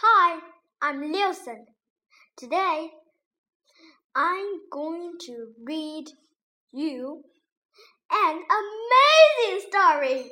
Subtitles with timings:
[0.00, 0.38] Hi,
[0.80, 1.64] I'm Liusen.
[2.36, 2.90] Today,
[4.14, 6.04] I'm going to read
[6.70, 7.24] you
[8.12, 10.30] an amazing story.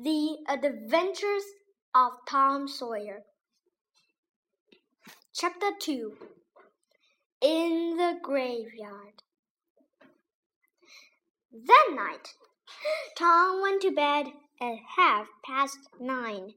[0.00, 1.42] The Adventures
[1.92, 3.22] of Tom Sawyer.
[5.34, 6.12] Chapter 2
[7.42, 9.24] In the Graveyard.
[11.52, 12.28] That night,
[13.18, 14.26] Tom went to bed
[14.60, 16.54] at half past nine.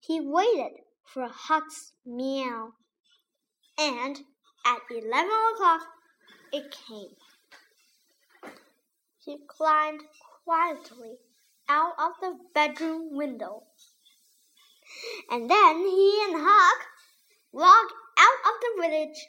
[0.00, 2.72] He waited for Huck's meow,
[3.78, 4.18] and
[4.64, 5.82] at eleven o'clock
[6.52, 7.16] it came.
[9.24, 10.02] He climbed
[10.44, 11.16] quietly
[11.68, 13.64] out of the bedroom window,
[15.30, 16.86] and then he and Huck
[17.52, 19.26] walked out of the village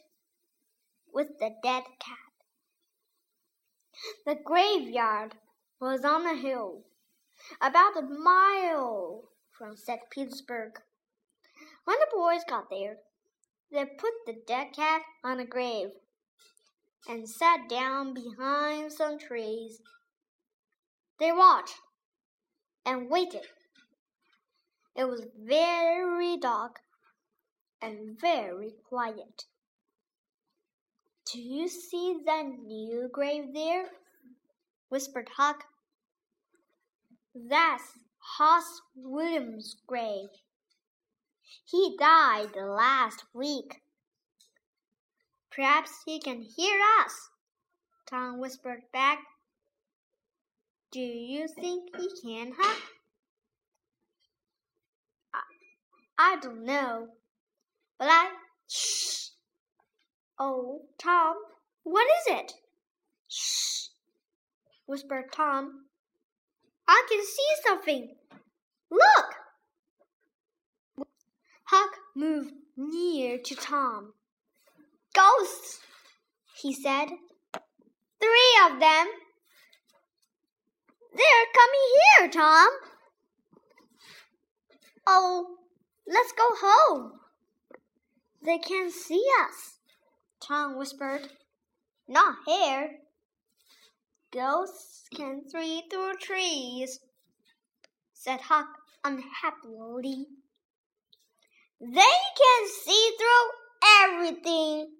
[1.14, 2.18] with the dead cat.
[4.26, 5.36] The graveyard
[5.82, 6.86] was on a hill,
[7.62, 9.24] about a mile
[9.58, 10.02] from St.
[10.10, 10.80] Petersburg.
[11.86, 12.98] When the boys got there,
[13.72, 15.90] they put the dead cat on a grave
[17.08, 19.82] and sat down behind some trees.
[21.20, 21.76] They watched
[22.86, 23.46] and waited.
[24.96, 26.80] It was very dark
[27.82, 29.46] and very quiet.
[31.32, 33.86] Do you see that new grave there?
[34.90, 35.66] whispered Huck.
[37.36, 38.00] That's
[38.38, 40.30] Hoss Williams' grave.
[41.66, 43.82] He died last week.
[45.52, 47.30] Perhaps he can hear us,
[48.08, 49.20] Tom whispered back.
[50.92, 52.82] Do you think he can, Huck?
[55.34, 55.42] I,
[56.18, 57.10] I don't know,
[57.98, 58.32] but I.
[58.68, 59.30] Shh!
[60.40, 61.36] Oh, Tom,
[61.84, 62.54] what is it?
[63.28, 63.90] Shh,
[64.88, 65.89] whispered Tom.
[66.90, 68.16] I can see something.
[68.90, 69.36] Look!
[71.66, 74.14] Huck moved near to Tom.
[75.14, 75.82] Ghosts,
[76.60, 77.10] he said.
[78.20, 79.08] Three of them.
[81.14, 81.86] They're coming
[82.18, 82.70] here, Tom.
[85.06, 85.58] Oh,
[86.08, 87.12] let's go home.
[88.44, 89.78] They can't see us.
[90.42, 91.30] Tom whispered.
[92.08, 92.98] Not here.
[94.32, 97.00] Ghosts can see through trees,
[98.14, 98.68] said Huck
[99.04, 100.28] unhappily.
[101.82, 103.50] They can see through
[104.04, 104.92] everything.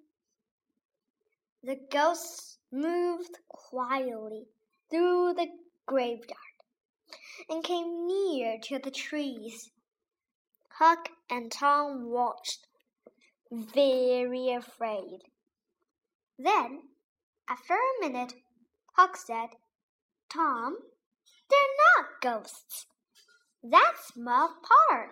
[1.62, 4.46] The ghosts moved quietly
[4.90, 5.48] through the
[5.86, 6.38] graveyard
[7.48, 9.70] and came near to the trees.
[10.72, 12.66] Huck and Tom watched
[13.52, 15.20] very afraid.
[16.38, 16.84] Then,
[17.48, 18.34] after a minute,
[19.02, 19.56] Huck said,
[20.30, 20.76] Tom,
[21.50, 22.86] they're not ghosts.
[23.64, 25.12] That's Muff Potter.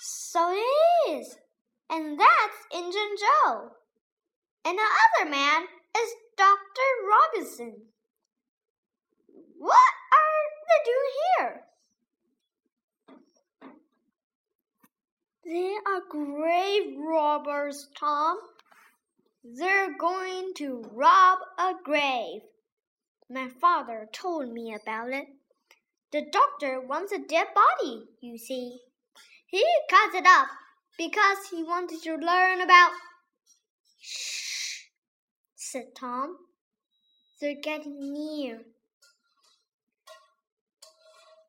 [0.00, 1.36] So it is.
[1.88, 3.70] And that's Injun Joe.
[4.64, 4.82] And the
[5.22, 5.62] other man
[5.96, 6.88] is Dr.
[7.08, 7.76] Robinson.
[9.56, 11.62] What are they doing here?
[15.44, 18.38] They are grave robbers, Tom.
[19.44, 22.40] They're going to rob a grave.
[23.32, 25.28] My father told me about it.
[26.10, 28.80] The doctor wants a dead body, you see.
[29.46, 30.48] He cut it up
[30.98, 32.90] because he wanted to learn about.
[34.00, 34.86] Shh,
[35.54, 36.38] said Tom.
[37.40, 38.62] They're getting near.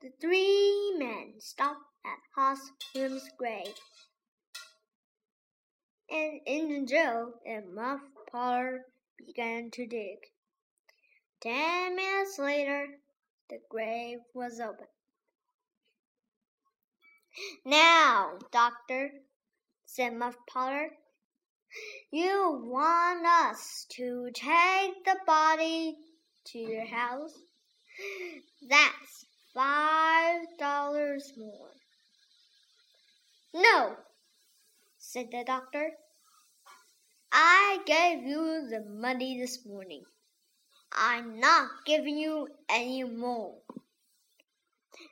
[0.04, 2.60] The three men stopped at Hoss
[2.94, 3.74] Williams' grave.
[6.12, 8.86] And Injun Joe and Muff Potter
[9.18, 10.20] began to dig.
[11.42, 12.88] Ten minutes later,
[13.50, 14.86] the grave was open.
[17.66, 19.12] Now, Doctor,
[19.88, 20.92] said Muff Potter,
[22.12, 25.98] you want us to take the body
[26.48, 27.34] to your house?
[28.70, 31.72] That's five dollars more.
[33.54, 33.96] No,
[35.00, 35.90] said the doctor.
[37.32, 40.04] I gave you the money this morning.
[40.94, 43.56] I'm not giving you any more.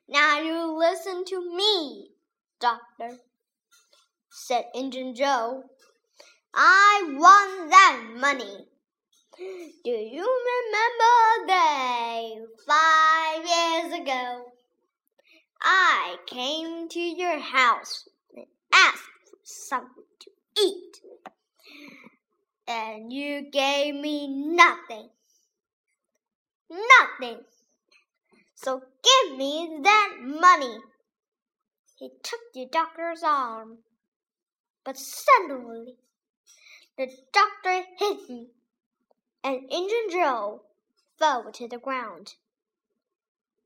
[0.07, 2.09] Now you listen to me,
[2.59, 3.17] doctor,
[4.29, 5.63] said Injun Joe.
[6.53, 8.65] I want that money.
[9.37, 12.37] Do you remember day
[12.67, 14.45] five years ago?
[15.61, 18.97] I came to your house and asked
[19.29, 20.31] for something to
[20.61, 21.01] eat.
[22.67, 25.09] And you gave me nothing.
[26.69, 27.41] Nothing.
[28.55, 30.79] So give me that money.
[31.97, 33.79] he took the doctor's arm.
[34.83, 35.95] But suddenly,
[36.97, 38.47] the doctor hit him,
[39.43, 40.63] and Injun Joe
[41.17, 42.35] fell to the ground.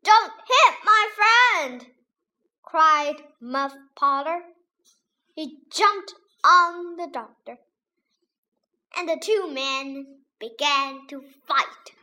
[0.03, 1.88] Don't hit my friend!
[2.61, 4.41] cried Muff Potter.
[5.35, 6.13] He jumped
[6.44, 7.57] on the doctor,
[8.97, 11.94] and the two men began to fight.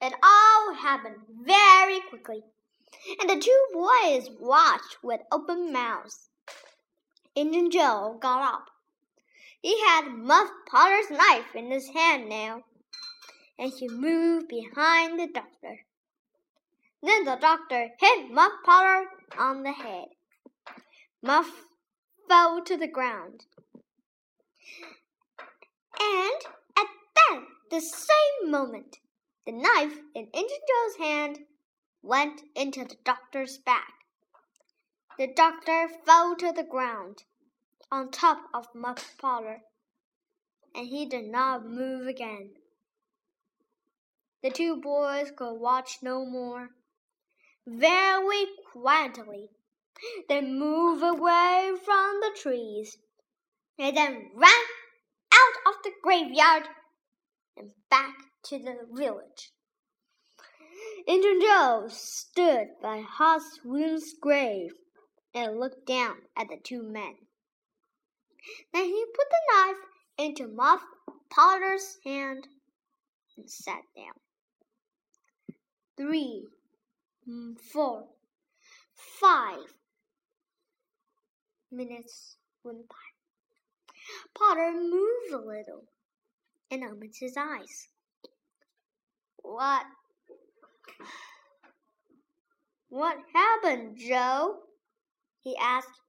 [0.00, 2.42] It all happened very quickly,
[3.18, 6.28] and the two boys watched with open mouths.
[7.34, 8.66] Injun Joe got up.
[9.62, 12.64] He had Muff Potter's knife in his hand now,
[13.58, 15.80] and he moved behind the doctor.
[17.02, 19.06] Then the doctor hit Muff Potter
[19.38, 20.08] on the head.
[21.22, 21.50] Muff
[22.28, 23.46] fell to the ground.
[25.98, 26.40] And
[26.76, 28.98] at that, the same moment,
[29.46, 31.38] the knife in Injun Joe's hand
[32.02, 33.92] went into the doctor's back.
[35.18, 37.24] The doctor fell to the ground
[37.92, 39.60] on top of Muff Potter,
[40.74, 42.54] and he did not move again.
[44.42, 46.70] The two boys could watch no more.
[47.66, 49.50] Very quietly,
[50.28, 52.96] they moved away from the trees
[53.78, 54.64] and then ran
[55.32, 56.68] out of the graveyard
[57.56, 58.14] and back
[58.44, 59.52] to the village.
[61.06, 64.72] Injun Joe stood by Hoss Williams' grave
[65.34, 67.14] and looked down at the two men.
[68.72, 69.76] Then he put the knife
[70.18, 70.82] into Muff
[71.30, 72.46] Potter's hand
[73.36, 74.14] and sat down.
[75.96, 76.46] Three,
[77.28, 78.08] mm, four,
[78.94, 79.74] five
[81.70, 82.96] minutes went by.
[84.34, 85.84] Potter moved a little
[86.70, 87.88] and opened his eyes.
[89.44, 89.84] What?
[92.88, 94.56] What happened, Joe?
[95.42, 96.00] he asked.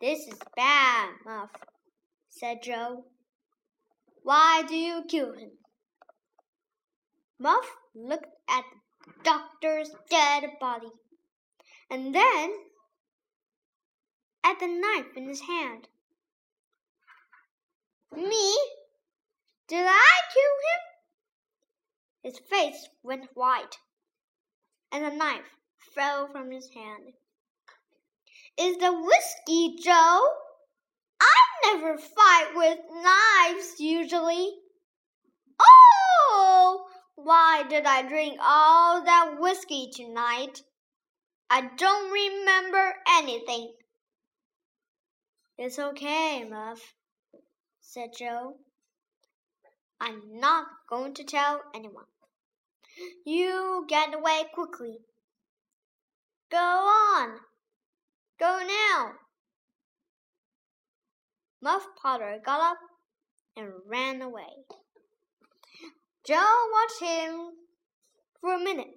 [0.00, 1.50] This is bad, Muff,
[2.30, 3.04] said Joe.
[4.22, 5.50] Why do you kill him?
[7.38, 8.64] Muff looked at
[9.04, 10.90] the doctor's dead body
[11.90, 12.52] and then
[14.42, 15.86] at the knife in his hand.
[18.16, 18.58] Me?
[19.68, 20.89] Did I kill him?
[22.22, 23.78] His face went white,
[24.92, 25.56] and the knife
[25.94, 27.14] fell from his hand.
[28.58, 30.28] Is the whiskey, Joe?
[31.20, 34.50] I never fight with knives usually.
[35.58, 40.62] Oh, why did I drink all that whiskey tonight?
[41.48, 43.72] I don't remember anything.
[45.56, 46.94] It's okay, Muff,
[47.80, 48.56] said Joe.
[50.00, 52.06] I'm not going to tell anyone.
[53.24, 54.98] You get away quickly.
[56.50, 57.38] Go on.
[58.38, 59.12] Go now.
[61.62, 62.78] Muff Potter got up
[63.56, 64.64] and ran away.
[66.26, 67.50] Joe watched him
[68.40, 68.96] for a minute.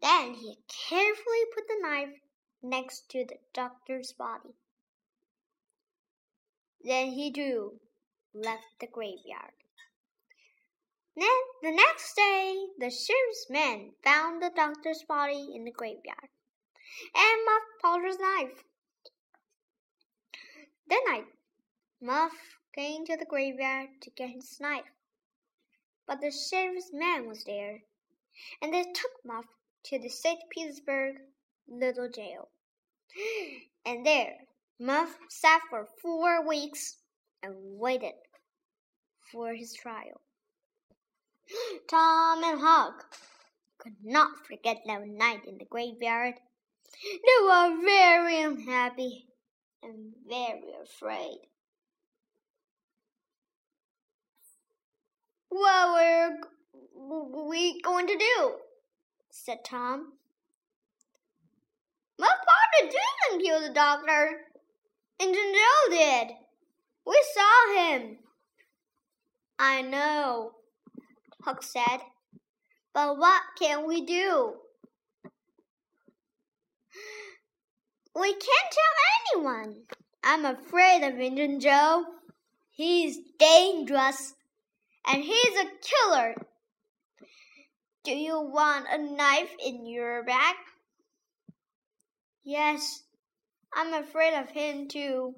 [0.00, 2.14] Then he carefully put the knife
[2.62, 4.54] next to the doctor's body.
[6.82, 7.80] Then he too
[8.34, 9.52] left the graveyard.
[11.16, 11.28] Then
[11.62, 16.28] the next day, the sheriff's men found the doctor's body in the graveyard
[17.14, 18.64] and Muff Potter's knife.
[20.88, 21.26] That night,
[22.00, 24.90] Muff came to the graveyard to get his knife,
[26.06, 27.82] but the sheriff's man was there,
[28.62, 29.46] and they took Muff
[29.84, 30.40] to the St.
[30.50, 31.16] Petersburg
[31.66, 32.48] little jail.
[33.84, 34.36] And there,
[34.78, 36.98] Muff sat for four weeks
[37.42, 38.14] and waited
[39.32, 40.20] for his trial.
[41.90, 43.04] Tom and Huck
[43.78, 46.34] could not forget that night in the graveyard.
[47.02, 49.26] They were very unhappy
[49.82, 51.38] and very afraid.
[55.48, 56.40] What
[56.94, 58.52] were we going to do?
[59.30, 60.12] said Tom.
[62.18, 64.40] My father didn't kill the doctor.
[65.20, 66.28] Injun Joe did.
[67.06, 68.18] We saw him.
[69.58, 70.52] I know,
[71.42, 72.00] Huck said.
[72.94, 74.54] But what can we do?
[78.14, 79.82] We can't tell anyone.
[80.24, 82.04] I'm afraid of Injun Joe.
[82.70, 84.34] He's dangerous.
[85.06, 86.34] And he's a killer.
[88.04, 90.54] Do you want a knife in your bag?
[92.44, 93.02] Yes,
[93.74, 95.34] I'm afraid of him too,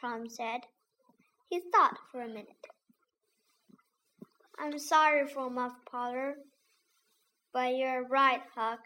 [0.00, 0.60] Tom said.
[1.48, 2.66] He thought for a minute.
[4.60, 6.36] I'm sorry for Muff Potter.
[7.52, 8.80] But you're right, Huck.